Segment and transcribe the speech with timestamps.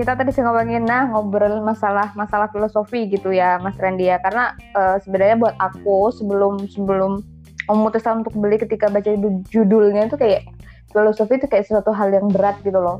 [0.00, 4.56] kita tadi sih ngomongin nah ngobrol masalah masalah filosofi gitu ya Mas Randy ya karena
[4.72, 7.20] uh, sebenarnya buat aku sebelum sebelum
[7.68, 9.12] memutuskan untuk beli ketika baca
[9.52, 10.48] judulnya itu kayak
[10.88, 12.98] filosofi itu kayak sesuatu hal yang berat gitu loh.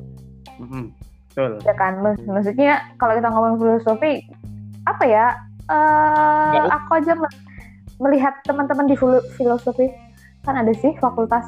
[0.62, 0.84] Mm-hmm.
[1.30, 1.52] Betul.
[1.66, 4.22] Ya kan, maksudnya kalau kita ngomong filosofi
[4.86, 5.26] apa ya?
[5.66, 7.14] Uh, aku aja
[8.02, 8.94] melihat teman-teman di
[9.38, 9.86] filosofi
[10.42, 11.46] kan ada sih fakultas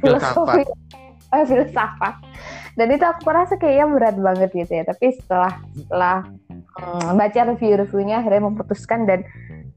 [0.00, 0.64] filosofi,
[1.36, 2.14] eh, filsafat
[2.78, 4.84] dan itu aku merasa kayaknya berat banget gitu ya.
[4.86, 6.16] Tapi setelah setelah
[6.78, 9.20] hmm, baca review-reviewnya akhirnya memutuskan dan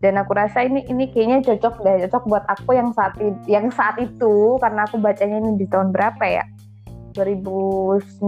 [0.03, 1.95] dan aku rasa ini ini kayaknya cocok deh.
[2.07, 3.17] Cocok buat aku yang saat
[3.49, 4.59] yang saat itu.
[4.59, 6.45] Karena aku bacanya ini di tahun berapa ya?
[7.13, 8.25] 2019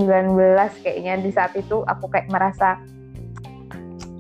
[0.86, 2.78] kayaknya di saat itu aku kayak merasa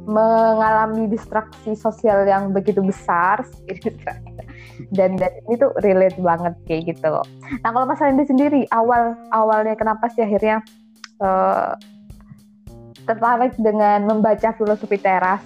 [0.06, 3.94] mengalami distraksi sosial yang begitu besar gitu
[4.92, 7.26] dan dan ini tuh relate banget kayak gitu loh.
[7.64, 10.62] Nah kalau Mas Randy sendiri awal awalnya kenapa sih akhirnya
[11.24, 11.76] uh,
[13.06, 15.42] tertarik dengan membaca filosofi teras?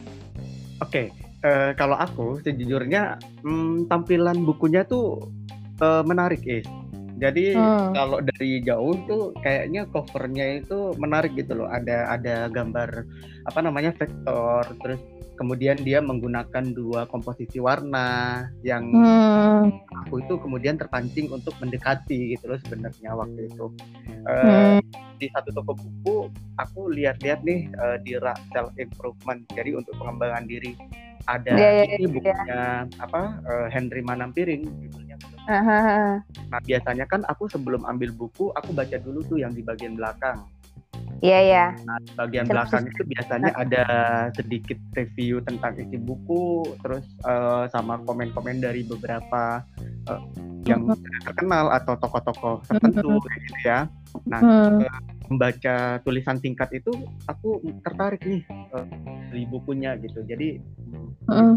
[0.79, 1.05] Oke, okay.
[1.43, 5.19] uh, eh, kalau aku sejujurnya hmm, tampilan bukunya tuh
[5.83, 6.63] uh, menarik eh.
[7.19, 7.91] Jadi hmm.
[7.91, 11.67] kalau dari jauh tuh kayaknya covernya itu menarik gitu loh.
[11.67, 13.03] Ada ada gambar
[13.43, 15.03] apa namanya vektor, terus
[15.39, 19.71] kemudian dia menggunakan dua komposisi warna yang hmm.
[20.03, 23.71] aku itu kemudian terpancing untuk mendekati gitu loh sebenarnya waktu itu
[24.27, 24.83] uh,
[25.15, 26.27] di satu toko buku
[26.59, 30.75] aku lihat-lihat nih uh, di rak self improvement jadi untuk pengembangan diri
[31.31, 32.11] ada yeah, yeah, ini iya.
[32.11, 32.75] bukunya yeah.
[32.99, 35.15] apa uh, Henry Manampiring judulnya
[35.47, 36.19] uh-huh.
[36.51, 40.43] nah biasanya kan aku sebelum ambil buku aku baca dulu tuh yang di bagian belakang
[41.19, 41.65] Iya ya.
[41.83, 43.85] Nah, bagian belakang itu biasanya ada
[44.31, 49.63] sedikit review tentang isi buku, terus uh, sama komen-komen dari beberapa
[50.07, 50.21] uh,
[50.63, 50.87] yang
[51.27, 53.91] terkenal atau tokoh-tokoh tertentu gitu ya.
[54.25, 54.79] Nah, hmm.
[54.85, 56.91] uh, membaca tulisan singkat itu
[57.27, 58.41] aku tertarik nih
[58.73, 58.87] uh,
[59.29, 60.23] di bukunya gitu.
[60.23, 60.63] Jadi
[61.27, 61.55] hmm.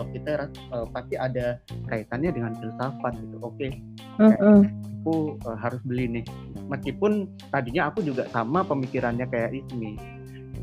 [0.00, 1.58] kita uh, pasti ada
[1.90, 3.36] kaitannya dengan filsafat gitu.
[3.42, 3.68] Oke.
[3.68, 3.72] Okay.
[4.20, 6.24] Hmm aku uh, harus beli nih.
[6.68, 9.96] Meskipun tadinya aku juga sama pemikirannya kayak Ismi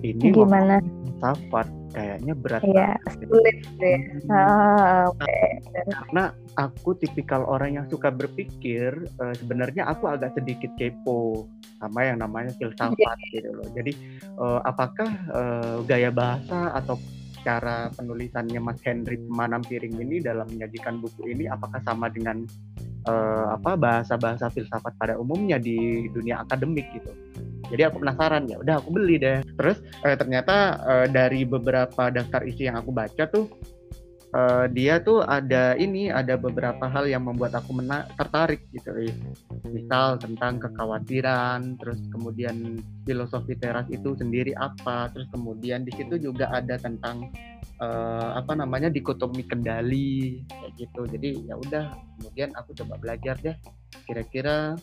[0.06, 0.78] ini gimana?
[1.18, 3.97] safat kayaknya berat ya, sulit deh.
[4.29, 5.09] Hmm.
[5.09, 5.57] oh, okay.
[5.90, 6.29] karena
[6.62, 11.50] aku tipikal orang yang suka berpikir uh, sebenarnya aku agak sedikit kepo
[11.81, 13.34] sama yang namanya filsafat yeah.
[13.34, 13.66] gitu loh.
[13.74, 13.97] Jadi
[14.38, 17.01] uh, apakah uh, gaya bahasa atau
[17.41, 22.45] cara penulisannya Mas Henry Pemanam Piring ini dalam menyajikan buku ini apakah sama dengan
[23.07, 27.12] uh, apa bahasa-bahasa filsafat pada umumnya di dunia akademik gitu.
[27.68, 29.44] Jadi aku penasaran ya, udah aku beli deh.
[29.59, 33.47] Terus uh, ternyata uh, dari beberapa daftar isi yang aku baca tuh
[34.33, 38.91] uh, dia tuh ada ini ada beberapa hal yang membuat aku mena tertarik gitu
[39.67, 46.51] misal tentang kekhawatiran terus kemudian filosofi teras itu sendiri apa terus kemudian di situ juga
[46.51, 47.29] ada tentang
[47.81, 51.01] uh, apa namanya dikotomi kendali kayak gitu.
[51.09, 53.57] Jadi ya udah kemudian aku coba belajar deh
[54.05, 54.75] kira-kira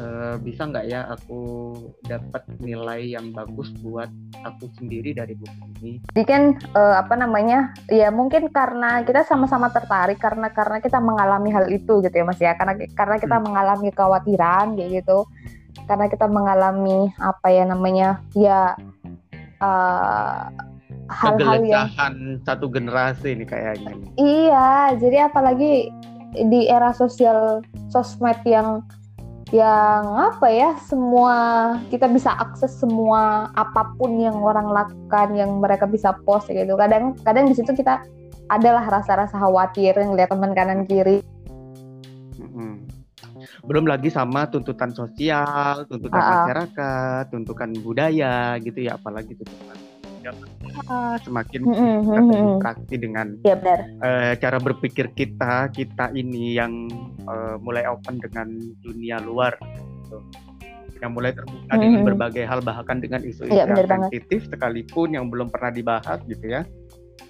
[0.00, 1.72] uh, bisa nggak ya aku
[2.06, 4.08] dapat nilai yang bagus buat
[4.44, 5.92] aku sendiri dari buku ini.
[6.12, 6.42] Jadi kan
[6.76, 12.00] uh, apa namanya ya mungkin karena kita sama-sama tertarik karena karena kita mengalami hal itu
[12.04, 13.44] gitu ya mas ya karena karena kita hmm.
[13.44, 15.18] mengalami kekhawatiran kayak gitu
[15.86, 18.74] karena kita mengalami apa ya namanya ya
[19.60, 20.50] uh,
[21.06, 21.88] hal-hal yang
[22.42, 23.94] satu generasi ini kayaknya.
[24.18, 25.90] Iya, jadi apalagi
[26.34, 28.82] di era sosial sosmed yang
[29.54, 31.34] yang apa ya semua
[31.86, 36.74] kita bisa akses semua apa pun yang orang lakukan yang mereka bisa post gitu.
[36.74, 38.02] Kadang kadang di situ kita
[38.50, 41.22] adalah rasa-rasa khawatir yang lihat teman kanan kiri.
[43.66, 46.34] Belum lagi sama tuntutan sosial tuntutan uh -uh.
[46.46, 49.78] masyarakat tuntutan budaya gitu ya apalagi tuntutan
[51.22, 52.58] semakin mm -hmm.
[52.62, 53.80] kita dengan ya, benar.
[54.00, 56.88] Uh, cara berpikir kita kita ini yang
[57.26, 58.48] uh, mulai open dengan
[58.82, 59.56] dunia luar
[60.08, 60.18] gitu.
[61.04, 61.82] yang mulai terbuka mm -hmm.
[61.84, 66.46] dengan berbagai hal bahkan dengan isu-isu ya, yang sensitif sekalipun yang belum pernah dibahas gitu
[66.48, 66.64] ya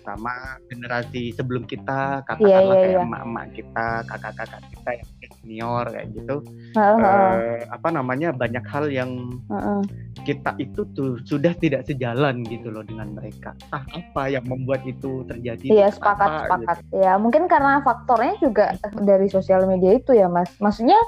[0.06, 3.06] sama generasi sebelum kita katakanlah yeah, yeah, kayak yeah.
[3.06, 5.08] emak-emak kita kakak-kakak kita yang
[5.42, 6.36] senior kayak gitu
[6.78, 7.34] uh, uh, uh.
[7.74, 9.10] apa namanya banyak hal yang
[9.50, 9.80] uh, uh.
[10.22, 15.26] kita itu tuh sudah tidak sejalan gitu loh dengan mereka ah apa yang membuat itu
[15.26, 17.02] terjadi iya sepakat apa, sepakat gitu.
[17.02, 20.98] ya mungkin karena faktornya juga dari sosial media itu ya mas maksudnya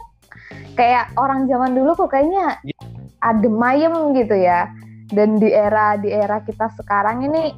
[0.74, 2.78] kayak orang zaman dulu kok kayaknya ya.
[3.22, 4.70] adem ayem gitu ya
[5.10, 7.56] dan di era di era kita sekarang ini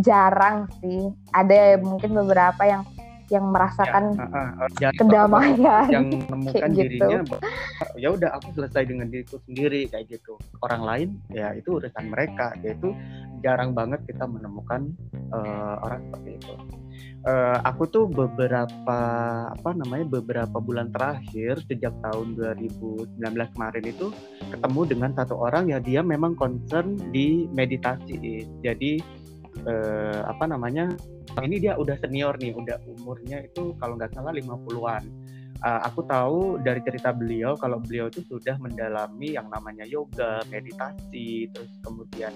[0.00, 1.08] jarang sih.
[1.32, 2.82] Ada mungkin beberapa yang
[3.28, 6.80] yang merasakan ya, uh, uh, kedamaian yang menemukan gitu.
[6.80, 7.20] dirinya
[8.00, 10.40] ya udah aku selesai dengan diriku sendiri kayak gitu.
[10.64, 12.56] Orang lain ya itu urusan mereka.
[12.64, 12.96] Yaitu
[13.44, 14.90] jarang banget kita menemukan
[15.30, 16.54] uh, orang seperti itu.
[17.28, 19.00] Uh, aku tuh beberapa
[19.52, 23.20] apa namanya beberapa bulan terakhir sejak tahun 2019
[23.54, 24.08] kemarin itu
[24.48, 28.48] ketemu dengan satu orang ya dia memang concern di meditasi.
[28.64, 29.17] Jadi
[29.66, 30.92] uh, apa namanya
[31.38, 35.04] ini dia udah senior nih, udah umurnya itu kalau nggak salah 50-an.
[35.58, 40.42] Uh, eh, aku tahu dari cerita beliau kalau beliau itu sudah mendalami yang namanya yoga,
[40.50, 42.30] meditasi, terus kemudian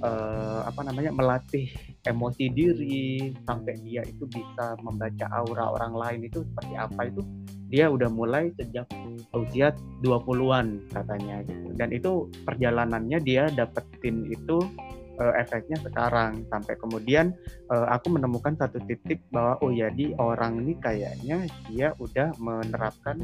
[0.00, 1.68] uh, apa namanya melatih
[2.08, 7.20] emosi diri sampai dia itu bisa membaca aura orang lain itu seperti apa itu
[7.68, 8.86] dia udah mulai sejak
[9.34, 9.74] usia
[10.04, 11.68] 20-an katanya gitu.
[11.74, 14.62] Dan itu perjalanannya dia dapetin itu
[15.18, 16.46] uh, efeknya sekarang.
[16.48, 17.34] Sampai kemudian
[17.70, 19.90] uh, aku menemukan satu titik bahwa oh ya
[20.20, 23.20] orang ini kayaknya dia udah menerapkan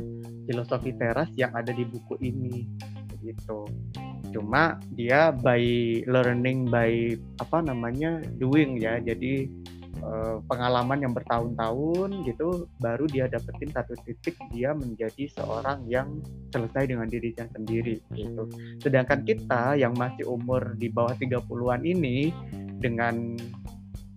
[0.47, 2.67] filosofi teras yang ada di buku ini
[3.21, 3.69] gitu.
[4.31, 5.63] Cuma dia by
[6.07, 8.97] learning by apa namanya doing ya.
[9.03, 9.60] Jadi
[10.49, 16.21] pengalaman yang bertahun-tahun gitu baru dia dapetin satu titik dia menjadi seorang yang
[16.51, 18.49] selesai dengan dirinya sendiri gitu.
[18.81, 22.33] Sedangkan kita yang masih umur di bawah 30-an ini
[22.81, 23.37] dengan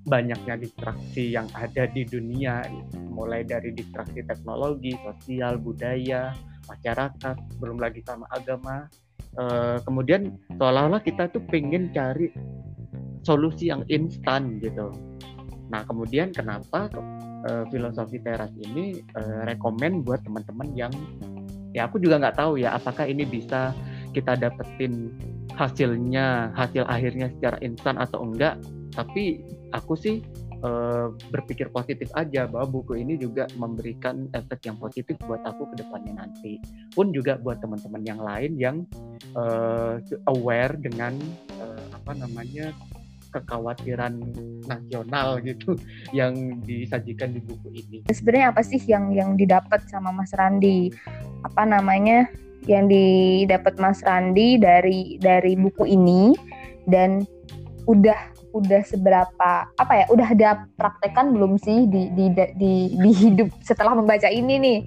[0.04, 2.64] banyaknya distraksi yang ada di dunia
[3.12, 6.36] mulai dari distraksi teknologi, sosial, budaya,
[6.68, 8.88] masyarakat, belum lagi sama agama.
[9.34, 12.30] Uh, kemudian seolah-olah kita tuh pengen cari
[13.26, 14.94] solusi yang instan gitu
[15.74, 16.86] Nah, kemudian kenapa
[17.50, 20.94] uh, filosofi teras ini uh, rekomen buat teman-teman yang
[21.74, 23.74] ya aku juga nggak tahu ya apakah ini bisa
[24.14, 25.10] kita dapetin
[25.58, 28.62] hasilnya, hasil akhirnya secara instan atau enggak.
[28.94, 29.42] Tapi
[29.74, 30.22] aku sih
[30.62, 35.82] uh, berpikir positif aja bahwa buku ini juga memberikan efek yang positif buat aku ke
[35.82, 36.62] depannya nanti.
[36.94, 38.78] Pun juga buat teman-teman yang lain yang
[39.34, 39.98] uh,
[40.30, 41.18] aware dengan
[41.58, 42.70] uh, apa namanya
[43.34, 44.22] kekhawatiran
[44.70, 45.74] nasional gitu
[46.18, 47.98] yang disajikan di buku ini.
[48.08, 50.94] Sebenarnya apa sih yang yang didapat sama Mas Randi?
[51.42, 52.30] Apa namanya?
[52.64, 56.32] Yang didapat Mas Randi dari dari buku ini
[56.88, 57.28] dan
[57.84, 63.50] udah udah seberapa apa ya udah ada praktekan belum sih di di di, di hidup
[63.66, 64.80] setelah membaca ini nih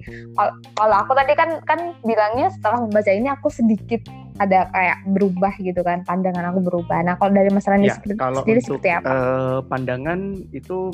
[0.79, 4.07] kalau aku tadi kan kan bilangnya setelah membaca ini aku sedikit
[4.37, 7.01] ada kayak berubah gitu kan pandangan aku berubah.
[7.03, 9.07] Nah kalau dari Mas Rani ya, kalau sendiri untuk, seperti apa?
[9.09, 10.19] Uh, pandangan
[10.53, 10.93] itu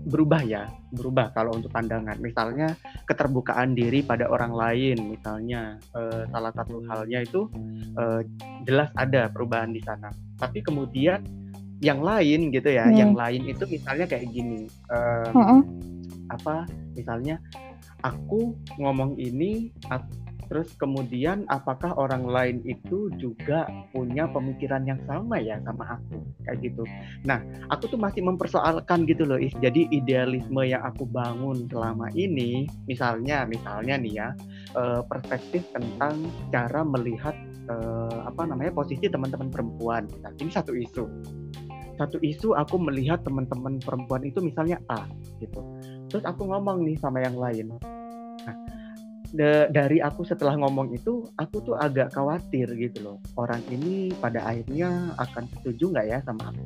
[0.00, 2.16] berubah ya, berubah kalau untuk pandangan.
[2.18, 2.72] Misalnya
[3.04, 7.46] keterbukaan diri pada orang lain, misalnya uh, salah satu halnya itu
[8.00, 8.24] uh,
[8.64, 10.08] jelas ada perubahan di sana.
[10.40, 11.20] Tapi kemudian
[11.80, 12.96] yang lain gitu ya, hmm.
[12.96, 15.60] yang lain itu misalnya kayak gini, uh, hmm.
[16.32, 16.68] apa?
[16.96, 17.40] Misalnya
[18.04, 19.72] aku ngomong ini,
[20.50, 26.58] Terus kemudian apakah orang lain itu juga punya pemikiran yang sama ya sama aku kayak
[26.66, 26.82] gitu.
[27.22, 27.38] Nah,
[27.70, 29.54] aku tuh masih mempersoalkan gitu loh, Is.
[29.62, 34.28] Jadi idealisme yang aku bangun selama ini, misalnya misalnya nih ya,
[34.74, 36.18] eh, perspektif tentang
[36.50, 37.38] cara melihat
[37.70, 40.10] eh, apa namanya posisi teman-teman perempuan.
[40.26, 41.06] Nah, ini satu isu.
[41.94, 45.06] Satu isu aku melihat teman-teman perempuan itu misalnya A
[45.38, 45.62] gitu.
[46.10, 47.76] Terus aku ngomong nih sama yang lain.
[49.30, 53.16] Nah, dari aku setelah ngomong itu aku tuh agak khawatir gitu loh.
[53.38, 56.64] Orang ini pada akhirnya akan setuju nggak ya sama aku?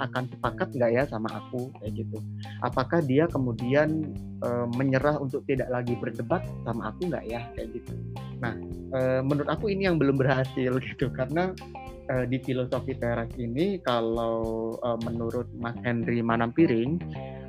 [0.00, 1.68] Akan sepakat nggak ya sama aku?
[1.80, 2.16] Kayak gitu.
[2.64, 4.08] Apakah dia kemudian
[4.40, 7.44] e, menyerah untuk tidak lagi berdebat sama aku nggak ya?
[7.52, 7.92] Kayak gitu.
[8.40, 8.56] Nah
[8.96, 11.12] e, menurut aku ini yang belum berhasil gitu.
[11.12, 11.52] Karena
[12.12, 17.00] e, di filosofi teras ini kalau e, menurut Mas Henry Manampiring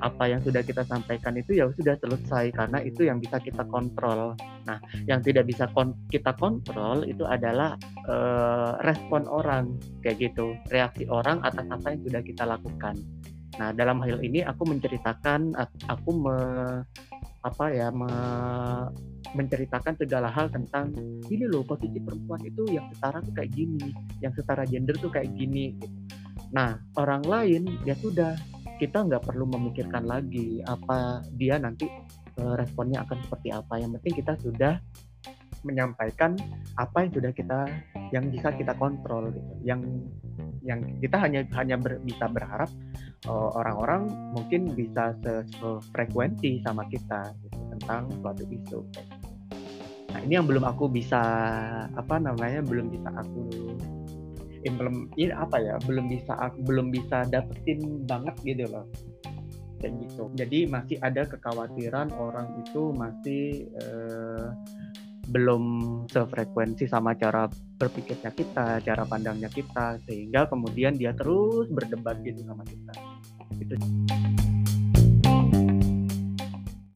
[0.03, 4.36] apa yang sudah kita sampaikan itu ya sudah selesai karena itu yang bisa kita kontrol.
[4.67, 4.77] Nah,
[5.08, 7.79] yang tidak bisa kon kita kontrol itu adalah
[8.12, 12.96] uh, respon orang kayak gitu, reaksi orang atas apa yang sudah kita lakukan.
[13.55, 15.55] Nah, dalam hal ini aku menceritakan
[15.88, 16.38] aku me,
[17.48, 18.12] apa ya me,
[19.33, 20.93] menceritakan segala hal tentang
[21.29, 23.89] ini loh posisi perempuan itu yang setara tuh kayak gini,
[24.21, 25.73] yang setara gender tuh kayak gini.
[26.53, 28.37] Nah, orang lain ya sudah
[28.77, 31.89] kita nggak perlu memikirkan lagi apa dia nanti
[32.41, 33.73] uh, responnya akan seperti apa.
[33.81, 34.73] Yang penting kita sudah
[35.63, 36.35] menyampaikan
[36.75, 37.59] apa yang sudah kita
[38.11, 39.53] yang bisa kita kontrol gitu.
[39.65, 39.81] Yang
[40.63, 42.69] yang kita hanya hanya ber, bisa berharap
[43.27, 45.15] uh, orang-orang mungkin bisa
[45.57, 48.79] sefrekuensi sama kita gitu, tentang suatu isu.
[50.13, 51.22] Nah ini yang belum aku bisa
[51.98, 53.50] apa namanya belum bisa aku
[54.63, 56.32] implement ini apa ya belum bisa
[56.63, 58.86] belum bisa dapetin banget gitu loh
[59.84, 60.32] kayak gitu.
[60.39, 64.55] Jadi masih ada kekhawatiran orang itu masih uh,
[65.27, 65.63] belum
[66.08, 72.63] sefrekuensi sama cara berpikirnya kita, cara pandangnya kita, sehingga kemudian dia terus berdebat gitu sama
[72.63, 72.93] kita.